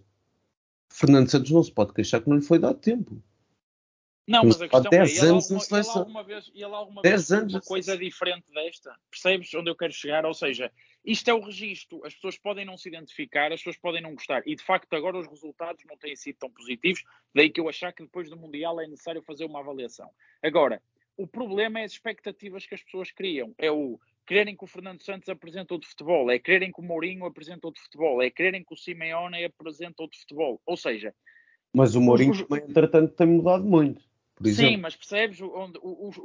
[0.90, 3.22] Fernando Santos não se pode queixar que não lhe foi dado tempo.
[4.26, 7.32] Não, mas a questão 10 é, anos alguma, ele alguma vez, ele alguma 10 vez
[7.32, 8.94] anos uma coisa diferente desta?
[9.10, 10.24] Percebes onde eu quero chegar?
[10.24, 10.70] Ou seja,
[11.04, 12.00] isto é o registro.
[12.04, 14.42] As pessoas podem não se identificar, as pessoas podem não gostar.
[14.46, 17.02] E de facto, agora os resultados não têm sido tão positivos.
[17.34, 20.08] Daí que eu achar que depois do Mundial é necessário fazer uma avaliação.
[20.40, 20.80] Agora,
[21.16, 23.52] o problema é as expectativas que as pessoas criam.
[23.58, 23.98] É o
[24.30, 27.82] quererem que o Fernando Santos apresente outro futebol, é quererem que o Mourinho apresente outro
[27.82, 30.62] futebol, é quererem que o Simeone apresente outro futebol.
[30.64, 31.12] Ou seja.
[31.74, 32.40] Mas o Mourinho, os...
[32.48, 34.00] entretanto, tem mudado muito.
[34.44, 35.80] Sim, mas percebes, onde,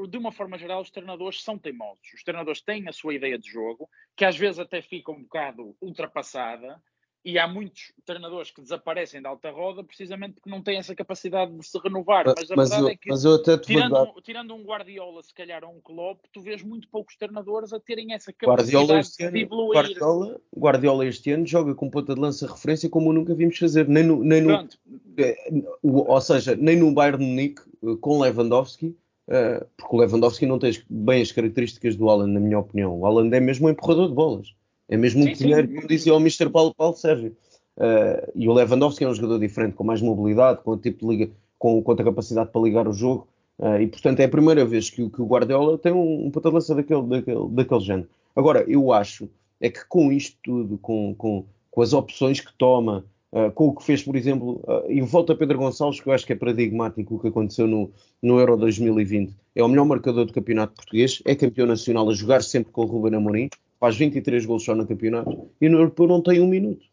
[0.07, 2.13] de uma forma geral, os treinadores são teimosos.
[2.13, 5.75] Os treinadores têm a sua ideia de jogo, que às vezes até fica um bocado
[5.81, 6.79] ultrapassada,
[7.25, 11.51] e há muitos treinadores que desaparecem da alta roda precisamente porque não têm essa capacidade
[11.57, 12.25] de se renovar.
[12.25, 15.71] Mas a mas verdade eu, é que, tirando, um, tirando, um, Guardiola, se calhar, ou
[15.71, 19.79] um Klopp, tu vês muito poucos treinadores a terem essa capacidade Guardiola de evoluir.
[19.79, 23.87] Guardiola, Guardiola este ano joga com ponta de lança referência como nunca vimos fazer.
[23.87, 24.69] Nem no, nem no,
[25.17, 25.35] eh,
[25.81, 28.95] ou seja, nem no Bayern Munique eh, com Lewandowski,
[29.29, 32.99] eh, porque o Lewandowski não tem bem as características do Alan, na minha opinião.
[32.99, 34.53] O Alan é mesmo um empurrador de bolas.
[34.87, 36.49] É mesmo um dinheiro, como dizia o Mr.
[36.49, 37.35] Paulo, Paulo Sérgio.
[37.77, 41.31] Uh, e o Lewandowski é um jogador diferente, com mais mobilidade, com, tipo de liga,
[41.57, 43.27] com, com outra capacidade para ligar o jogo.
[43.57, 46.49] Uh, e portanto é a primeira vez que, que o Guardiola tem um, um ponta
[46.49, 48.09] de lança daquele, daquele, daquele género.
[48.35, 53.05] Agora, eu acho é que com isto tudo, com, com, com as opções que toma,
[53.31, 56.13] uh, com o que fez, por exemplo, uh, e volta a Pedro Gonçalves, que eu
[56.13, 59.33] acho que é paradigmático o que aconteceu no, no Euro 2020.
[59.55, 62.85] É o melhor marcador do campeonato português, é campeão nacional a jogar sempre com o
[62.85, 63.49] Ruben Amorim,
[63.85, 66.87] faz 23 gols só no campeonato e no europeu não tem um minuto.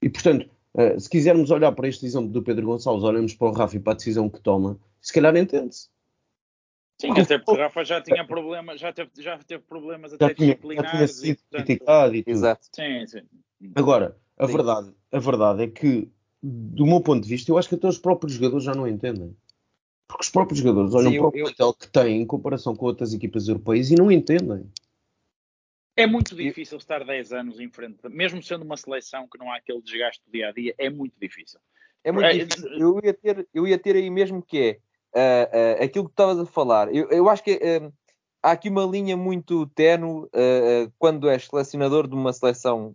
[0.00, 3.52] E portanto, uh, se quisermos olhar para este exemplo do Pedro Gonçalves, olhamos para o
[3.52, 5.90] Rafa e para a decisão que toma, se calhar entende-se.
[6.98, 10.34] Sim, até porque o Rafa já tinha problemas, já teve, já teve problemas até já
[10.34, 10.90] tinha, disciplinares.
[10.90, 12.32] Já tinha sido e, portanto, criticado e tudo.
[12.32, 12.66] Exato.
[12.74, 13.22] Sim, sim.
[13.74, 16.08] Agora, a verdade, a verdade é que,
[16.42, 19.36] do meu ponto de vista, eu acho que até os próprios jogadores já não entendem.
[20.08, 23.12] Porque os próprios jogadores olham sim, para o plantel que têm em comparação com outras
[23.12, 24.64] equipas europeias e não entendem.
[25.94, 29.56] É muito difícil estar 10 anos em frente, mesmo sendo uma seleção que não há
[29.56, 31.60] aquele desgaste do dia a dia, é muito difícil.
[32.02, 32.68] É muito é, difícil.
[32.72, 34.80] Eu ia ter, eu ia ter aí mesmo que
[35.14, 36.92] é uh, uh, aquilo que estavas a falar.
[36.94, 37.92] Eu, eu acho que uh,
[38.42, 40.28] há aqui uma linha muito tenue
[40.98, 42.94] quando és selecionador de uma seleção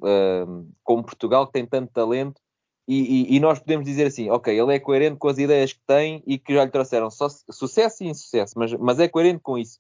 [0.84, 2.42] como Portugal, que tem tanto talento,
[2.88, 5.82] e, e, e, nós podemos dizer assim: ok, ele é coerente com as ideias que
[5.86, 9.80] tem e que já lhe trouxeram sucesso e insucesso, mas, mas é coerente com isso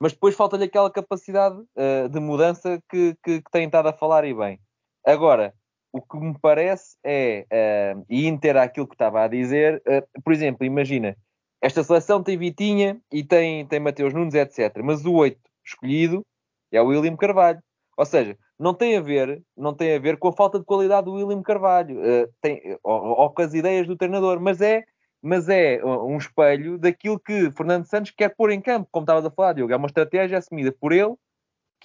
[0.00, 4.24] mas depois falta-lhe aquela capacidade uh, de mudança que, que, que tem estado a falar
[4.24, 4.58] e bem.
[5.04, 5.54] Agora,
[5.92, 10.32] o que me parece é, uh, e intera aquilo que estava a dizer, uh, por
[10.32, 11.16] exemplo, imagina,
[11.60, 14.74] esta seleção tem Vitinha e tem, tem Mateus Nunes, etc.
[14.82, 16.24] Mas o 8 escolhido
[16.72, 17.60] é o William Carvalho.
[17.98, 21.04] Ou seja, não tem a ver, não tem a ver com a falta de qualidade
[21.04, 24.84] do William Carvalho, uh, tem, ou, ou, com as ideias do treinador, mas é
[25.22, 29.30] mas é um espelho daquilo que Fernando Santos quer pôr em campo, como estavas a
[29.30, 29.72] falar, Diogo.
[29.72, 31.14] É uma estratégia assumida por ele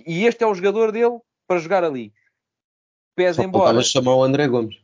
[0.06, 2.14] e este é o jogador dele para jogar ali.
[3.16, 3.82] Pese embora.
[3.82, 4.78] chamar o André Gomes.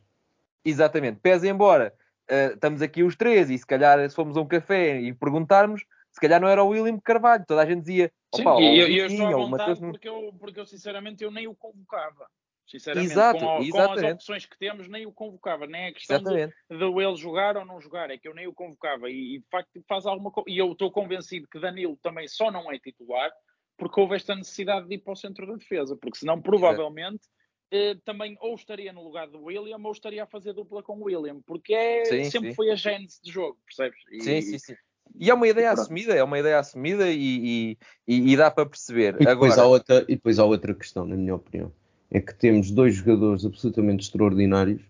[0.64, 1.94] Exatamente, pese embora.
[2.30, 5.84] Uh, estamos aqui os três e se calhar se fomos a um café e perguntarmos,
[6.10, 8.12] se calhar não era o William Carvalho, toda a gente dizia.
[8.34, 11.54] Sim, e eu, eu estou à vontade porque eu, porque eu sinceramente eu nem o
[11.54, 12.26] convocava.
[12.66, 15.66] Sinceramente, Exato, com, com, as opções que temos, nem o convocava.
[15.66, 18.54] Nem é questão de, de, ele jogar ou não jogar, é que eu nem o
[18.54, 19.10] convocava.
[19.10, 20.48] E, e de facto faz alguma coisa.
[20.48, 23.30] E eu estou convencido que Danilo também só não é titular
[23.76, 25.96] porque houve esta necessidade de ir para o centro da defesa.
[25.96, 27.22] Porque senão, provavelmente,
[27.70, 31.04] eh, também ou estaria no lugar do William ou estaria a fazer dupla com o
[31.04, 31.40] William.
[31.44, 32.54] Porque é, sim, sempre sim.
[32.54, 33.98] foi a gênese de jogo, percebes?
[34.10, 34.76] E, sim, sim, sim.
[35.18, 39.16] E é uma ideia assumida, é uma ideia assumida e, e, e dá para perceber.
[39.20, 39.62] E depois, Agora...
[39.62, 41.72] há outra, e depois há outra questão, na minha opinião
[42.12, 44.82] é que temos dois jogadores absolutamente extraordinários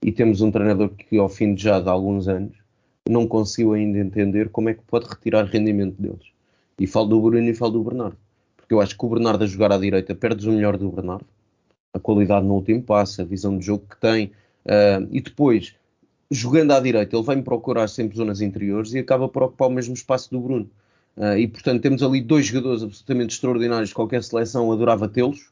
[0.00, 2.56] e temos um treinador que, ao fim de já de alguns anos,
[3.08, 6.30] não conseguiu ainda entender como é que pode retirar rendimento deles.
[6.78, 8.16] E falo do Bruno e falo do Bernardo.
[8.56, 11.26] Porque eu acho que o Bernardo a jogar à direita perdes o melhor do Bernardo.
[11.92, 14.26] A qualidade no último passo, a visão de jogo que tem.
[14.64, 15.74] Uh, e depois,
[16.30, 19.94] jogando à direita, ele vai-me procurar sempre zonas interiores e acaba por ocupar o mesmo
[19.94, 20.70] espaço do Bruno.
[21.16, 25.50] Uh, e portanto temos ali dois jogadores absolutamente extraordinários, qualquer seleção adorava tê-los,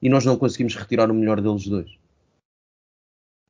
[0.00, 1.90] e nós não conseguimos retirar o melhor deles dois.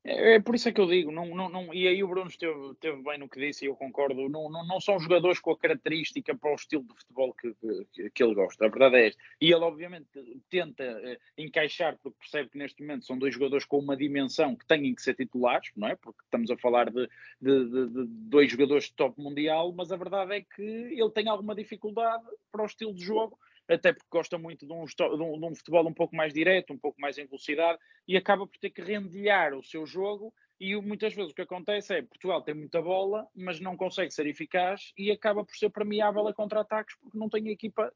[0.07, 2.29] É, é, por isso é que eu digo, não, não, não, e aí o Bruno
[2.29, 5.51] esteve, esteve bem no que disse e eu concordo, não, não, não são jogadores com
[5.51, 7.53] a característica para o estilo de futebol que,
[7.91, 9.21] que, que ele gosta, a verdade é esta.
[9.41, 10.07] E ele obviamente
[10.49, 14.65] tenta eh, encaixar, porque percebe que neste momento são dois jogadores com uma dimensão que
[14.65, 15.95] têm que ser titulares, não é?
[15.97, 17.09] Porque estamos a falar de,
[17.41, 21.27] de, de, de dois jogadores de top mundial, mas a verdade é que ele tem
[21.27, 25.39] alguma dificuldade para o estilo de jogo até porque gosta muito de um, de, um,
[25.39, 27.77] de um, futebol um pouco mais direto, um pouco mais em velocidade,
[28.07, 30.33] e acaba por ter que rendilhar o seu jogo.
[30.59, 34.25] E muitas vezes o que acontece é Portugal tem muita bola, mas não consegue ser
[34.25, 37.91] eficaz e acaba por ser permeável a contra-ataques porque não tem a equipa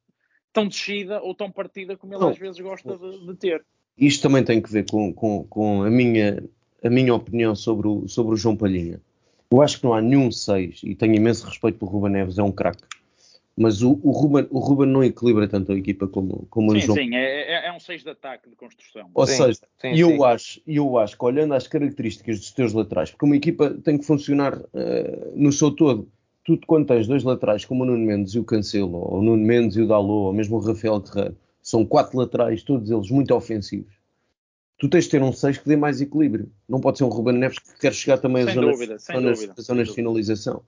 [0.54, 2.30] tão descida ou tão partida como ele não.
[2.30, 3.66] às vezes gosta de, de, ter.
[3.98, 6.44] Isto também tem que ver com, com, com, a, minha,
[6.84, 9.02] a minha opinião sobre o, sobre o João Palhinha.
[9.50, 12.44] Eu acho que não há nenhum 6 e tenho imenso respeito pelo Ruben Neves, é
[12.44, 12.84] um craque
[13.56, 16.82] mas o, o, Ruben, o Ruben não equilibra tanto a equipa como, como sim, o
[16.82, 16.98] João.
[16.98, 19.10] Sim, é, é, é um 6 de ataque de construção.
[19.14, 20.24] Ou sim, seja, sim, eu, sim.
[20.24, 24.06] Acho, eu acho que olhando às características dos teus laterais, porque uma equipa tem que
[24.06, 24.68] funcionar uh,
[25.36, 26.10] no seu todo.
[26.44, 29.46] Tu, quando tens dois laterais como o Nuno Mendes e o Cancelo, ou o Nuno
[29.46, 33.36] Mendes e o Dalot, ou mesmo o Rafael Guerreiro, são quatro laterais, todos eles muito
[33.36, 33.94] ofensivos.
[34.80, 36.52] Tu tens de ter um 6 que dê mais equilíbrio.
[36.68, 39.62] Não pode ser um Ruben Neves que quer chegar também às zonas, dúvida, zonas, dúvida,
[39.62, 40.64] zonas de finalização.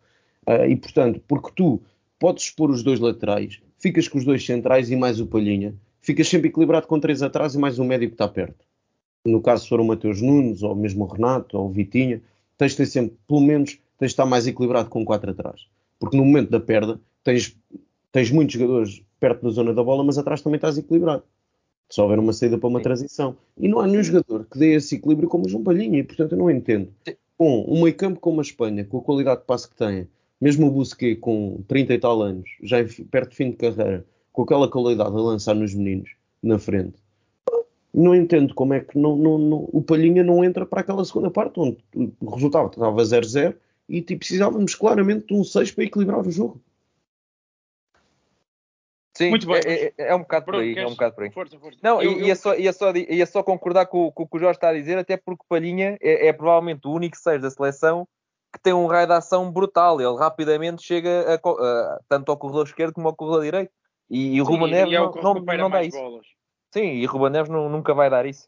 [0.47, 1.81] Uh, e portanto, porque tu
[2.23, 6.29] podes expor os dois laterais, ficas com os dois centrais e mais o Palhinha, ficas
[6.29, 8.63] sempre equilibrado com três atrás e mais um médio que está perto.
[9.25, 12.21] No caso, se for o Mateus Nunes, ou mesmo o Renato, ou o Vitinha,
[12.57, 15.67] tens de ter sempre, pelo menos, tens de estar mais equilibrado com quatro atrás.
[15.99, 17.57] Porque no momento da perda, tens,
[18.09, 21.23] tens muitos jogadores perto da zona da bola, mas atrás também estás equilibrado.
[21.89, 23.35] Só houver uma saída para uma transição.
[23.57, 26.31] E não há nenhum jogador que dê esse equilíbrio como o João Palhinha, e portanto
[26.31, 26.89] eu não entendo.
[27.37, 30.07] Com um meio campo como a Espanha, com a qualidade de passe que tem,
[30.43, 32.77] mesmo o Busquets com 30 e tal anos, já
[33.09, 36.99] perto de fim de carreira, com aquela qualidade a lançar nos meninos na frente,
[37.93, 41.31] não entendo como é que não, não, não, o Palhinha não entra para aquela segunda
[41.31, 41.77] parte onde
[42.19, 43.55] o resultado estava 0-0
[43.87, 46.61] e tipo, precisávamos claramente de um 6 para equilibrar o jogo.
[49.15, 50.75] Sim, Muito bem, é, é, é, um bocado por aí.
[50.75, 51.31] É um bocado por aí.
[51.31, 51.77] Força, força.
[51.81, 52.35] Não, eu, ia, eu...
[52.35, 54.97] Só, ia, só, ia só concordar com, com o que o Jorge está a dizer,
[54.97, 58.05] até porque Palhinha é, é provavelmente o único 6 da seleção
[58.53, 59.99] que tem um raio de ação brutal.
[59.99, 63.71] Ele rapidamente chega a, a, tanto ao corredor esquerdo como ao corredor direito.
[64.09, 65.97] E, e o Ruben Neves é não, não, não dá isso.
[65.97, 66.25] Bolas.
[66.71, 68.47] Sim, e o Ruben Neves não, nunca vai dar isso.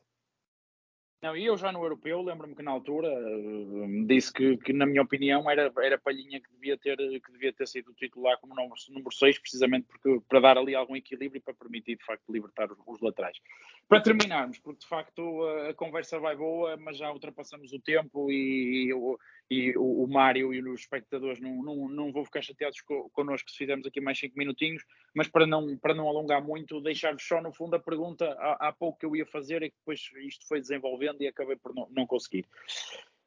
[1.25, 4.85] Não, e eu já no europeu lembro-me que na altura uh, disse que, que, na
[4.85, 8.75] minha opinião, era, era Palhinha que devia, ter, que devia ter sido titular como número,
[8.89, 12.71] número 6, precisamente porque, para dar ali algum equilíbrio e para permitir, de facto, libertar
[12.71, 13.39] os, os laterais.
[13.87, 18.31] Para terminarmos, porque de facto a, a, conversa vai boa, mas já ultrapassamos o tempo
[18.31, 18.93] e, e,
[19.49, 23.49] e o, o Mário e os espectadores não, não, não vão ficar chateados co, connosco
[23.49, 27.41] se fizermos aqui mais 5 minutinhos, mas para não, para não alongar muito, deixar-vos só
[27.41, 30.47] no fundo a pergunta há, há pouco que eu ia fazer e que depois isto
[30.47, 32.47] foi desenvolvendo e acabei por não, não conseguir.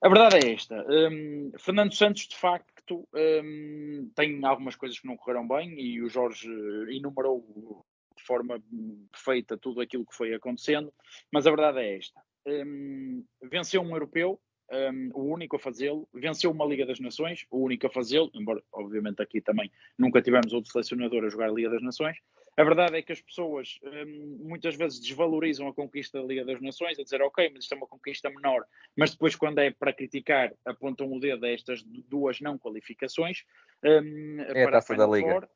[0.00, 0.86] A verdade é esta.
[0.88, 6.08] Um, Fernando Santos, de facto, um, tem algumas coisas que não correram bem e o
[6.08, 6.48] Jorge
[6.88, 7.84] enumerou
[8.16, 8.62] de forma
[9.10, 10.92] perfeita tudo aquilo que foi acontecendo,
[11.32, 12.20] mas a verdade é esta.
[12.46, 17.58] Um, venceu um europeu, um, o único a fazê-lo, venceu uma Liga das Nações, o
[17.58, 21.70] único a fazê-lo, embora obviamente aqui também nunca tivemos outro selecionador a jogar a Liga
[21.70, 22.18] das Nações.
[22.56, 26.60] A verdade é que as pessoas um, muitas vezes desvalorizam a conquista da Liga das
[26.60, 28.64] Nações, a dizer, ok, mas isto é uma conquista menor,
[28.96, 33.44] mas depois, quando é para criticar, apontam o dedo a estas duas não qualificações.
[33.84, 35.30] Um, é a taça da Liga.
[35.30, 35.48] Four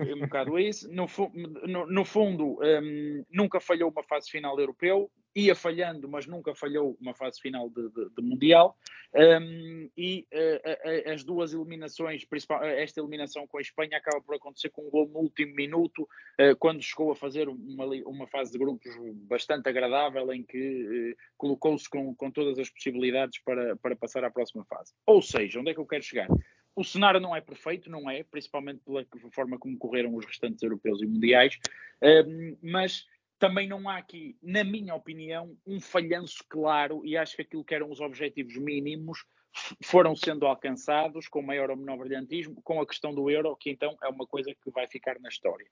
[0.00, 0.90] um bocado isso.
[0.92, 1.06] No,
[1.66, 6.96] no, no fundo, um, nunca falhou uma fase final europeu, ia falhando, mas nunca falhou
[7.00, 8.76] uma fase final de, de, de Mundial.
[9.14, 12.26] Um, e uh, as duas eliminações,
[12.78, 16.56] esta eliminação com a Espanha, acaba por acontecer com um gol no último minuto, uh,
[16.58, 18.90] quando chegou a fazer uma, uma fase de grupos
[19.28, 24.30] bastante agradável, em que uh, colocou-se com, com todas as possibilidades para, para passar à
[24.30, 24.92] próxima fase.
[25.06, 26.28] Ou seja, onde é que eu quero chegar?
[26.76, 31.00] O cenário não é perfeito, não é, principalmente pela forma como correram os restantes europeus
[31.00, 31.58] e mundiais,
[32.60, 33.06] mas
[33.38, 37.74] também não há aqui, na minha opinião, um falhanço claro e acho que aquilo que
[37.74, 39.24] eram os objetivos mínimos
[39.82, 43.96] foram sendo alcançados com maior ou menor brilhantismo, com a questão do euro, que então
[44.02, 45.66] é uma coisa que vai ficar na história.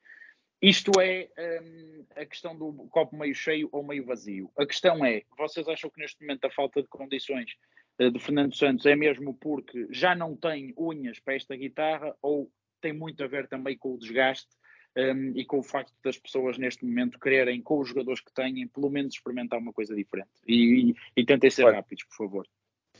[0.60, 4.50] Isto é um, a questão do copo meio cheio ou meio vazio.
[4.56, 7.56] A questão é: vocês acham que neste momento a falta de condições
[7.98, 12.92] de Fernando Santos é mesmo porque já não tem unhas para esta guitarra ou tem
[12.92, 14.48] muito a ver também com o desgaste
[14.96, 18.66] um, e com o facto das pessoas neste momento quererem, com os jogadores que têm,
[18.68, 20.30] pelo menos experimentar uma coisa diferente?
[20.46, 21.76] E, e, e tentem ser Olha.
[21.76, 22.46] rápidos, por favor.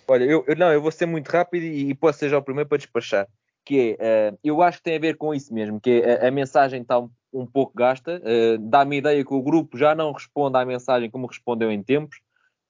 [0.09, 2.43] Olha, eu, eu, não, eu vou ser muito rápido e, e posso ser já o
[2.43, 3.29] primeiro para despachar.
[3.65, 6.29] Que é, uh, eu acho que tem a ver com isso mesmo, que é, a,
[6.29, 8.21] a mensagem está um um pouco gasta.
[8.21, 11.83] Uh, Dá-me a ideia que o grupo já não responde à mensagem como respondeu em
[11.83, 12.21] tempos.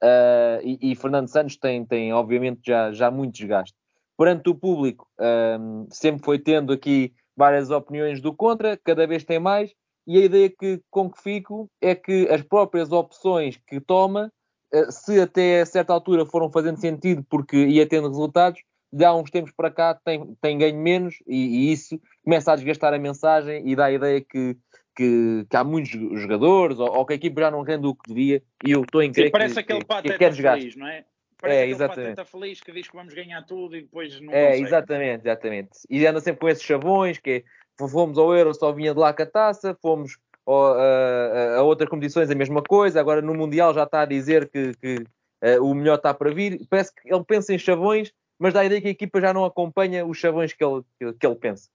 [0.02, 3.74] Uh, e, e, Fernando Santos tem, tem obviamente já, já muito desgaste.
[4.16, 5.08] Perante o público,
[5.58, 9.72] um, sempre foi tendo aqui várias opiniões do contra, cada vez tem mais,
[10.06, 14.30] e a ideia que, com que fico é que as próprias opções que toma,
[14.74, 18.60] uh, se até certa altura foram fazendo sentido porque ia tendo resultados,
[18.92, 22.56] de há uns tempos para cá tem, tem ganho menos e, e, isso começa a
[22.56, 24.56] desgastar a mensagem e dá a ideia que,
[24.94, 28.08] que, que há muitos jogadores ou, ou, que a equipe já não rende o que
[28.08, 30.86] devia e eu estou em crer Sim, parece que, aquele que, pateta que feliz, não
[30.86, 31.04] é?
[31.40, 32.08] Parece é, aquele exatamente.
[32.10, 34.64] pateta feliz que diz que vamos ganhar tudo e depois não É, consegue.
[34.64, 35.70] exatamente, exatamente.
[35.90, 37.44] E anda sempre com esses chavões que é,
[37.88, 41.88] fomos ao Euro, só vinha de lá com a taça, fomos ao, a, a, outras
[41.88, 44.96] competições a mesma coisa, agora no Mundial já está a dizer que, que
[45.58, 46.60] uh, o melhor está para vir.
[46.70, 48.12] Parece que ele pensa em chavões
[48.42, 51.12] mas dá a ideia que a equipa já não acompanha os chavões que ele, que,
[51.12, 51.70] que ele pensa.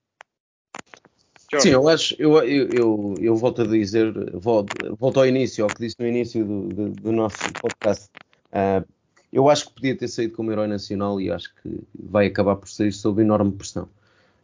[1.56, 5.70] Sim, eu acho, eu, eu, eu, eu, volto a dizer, volto, volto ao início, ao
[5.70, 8.06] que disse no início do, do, do nosso podcast.
[8.52, 8.86] Uh,
[9.32, 12.68] eu acho que podia ter saído como herói nacional e acho que vai acabar por
[12.68, 13.84] sair sob enorme pressão.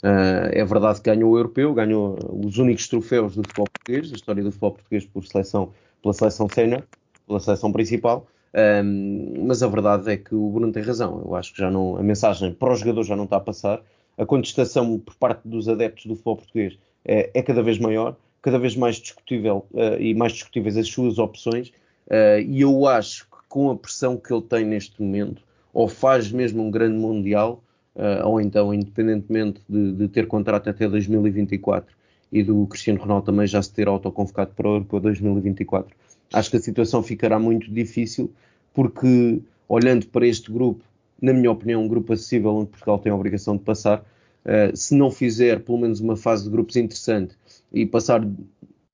[0.02, 4.16] Uh, é verdade que ganhou o europeu, ganhou os únicos troféus do futebol português, da
[4.16, 6.84] história do futebol português por seleção, pela seleção sénior,
[7.26, 8.26] pela seleção principal.
[8.54, 11.22] Um, mas a verdade é que o Bruno tem razão.
[11.22, 13.82] Eu acho que já não, a mensagem para os jogadores já não está a passar.
[14.16, 18.58] A contestação por parte dos adeptos do futebol português é, é cada vez maior, cada
[18.58, 21.68] vez mais discutível uh, e mais discutíveis as suas opções.
[22.06, 25.42] Uh, e eu acho que com a pressão que ele tem neste momento,
[25.72, 27.62] ou faz mesmo um grande mundial,
[27.96, 31.94] uh, ou então, independentemente de, de, ter contrato até 2024
[32.32, 35.94] e do Cristiano Ronaldo também já se ter autoconvocado para o Europeu 2024
[36.34, 38.32] acho que a situação ficará muito difícil,
[38.72, 40.84] porque olhando para este grupo,
[41.20, 44.04] na minha opinião, um grupo acessível onde Portugal tem a obrigação de passar,
[44.44, 47.36] uh, se não fizer pelo menos uma fase de grupos interessante
[47.72, 48.22] e passar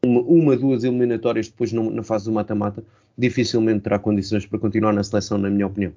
[0.04, 2.84] uma, uma duas eliminatórias depois no, na fase do mata-mata,
[3.16, 5.92] dificilmente terá condições para continuar na seleção, na minha opinião.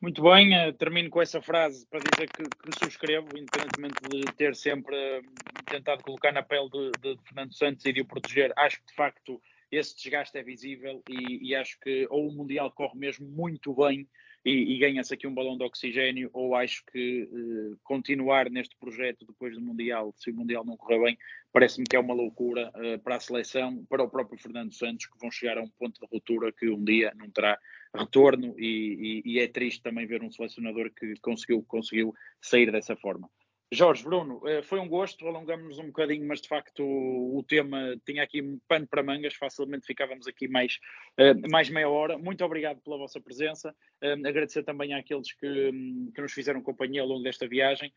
[0.00, 4.54] Muito bem, uh, termino com essa frase para dizer que, que subscrevo, independentemente de ter
[4.54, 5.22] sempre uh,
[5.64, 8.52] tentado colocar na pele de, de Fernando Santos e de o proteger.
[8.56, 12.70] Acho que de facto esse desgaste é visível e, e, acho que ou o Mundial
[12.70, 14.06] corre mesmo muito bem
[14.44, 19.24] e, e ganha-se aqui um balão de oxigênio, ou acho que eh, continuar neste projeto
[19.26, 21.18] depois do Mundial, se o Mundial não correr bem,
[21.52, 25.18] parece-me que é uma loucura eh, para a seleção, para o próprio Fernando Santos, que
[25.18, 27.58] vão chegar a um ponto de ruptura que um dia não terá
[27.94, 33.30] retorno e, e é triste também ver um selecionador que conseguiu, conseguiu sair dessa forma.
[33.72, 38.22] Jorge, Bruno, eh, foi um gosto, alongamos-nos um bocadinho, mas de facto o, tema tinha
[38.22, 40.78] aqui um pano para mangas, facilmente ficávamos aqui mais,
[41.16, 42.16] eh, mais meia hora.
[42.16, 45.72] Muito obrigado pela vossa presença, eh, agradecer também àqueles que,
[46.14, 47.92] que nos fizeram companhia ao longo desta viagem.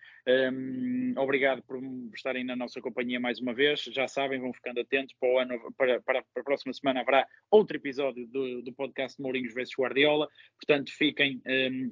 [1.18, 1.80] Obrigado por
[2.14, 3.82] estarem na nossa companhia mais uma vez.
[3.84, 7.78] Já sabem, vão ficando atentos para, o ano, para, para, a próxima semana haverá outro
[7.78, 10.28] episódio do, do podcast Mourinhos vs Guardiola.
[10.60, 11.42] Portanto, fiquem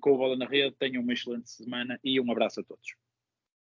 [0.02, 3.05] com a bola na rede, tenham uma excelente semana e um abraço a todos.